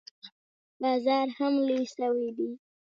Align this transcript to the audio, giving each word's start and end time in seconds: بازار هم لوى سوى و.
بازار 0.81 1.27
هم 1.37 1.53
لوى 1.67 1.85
سوى 1.95 2.27
و. 2.35 2.37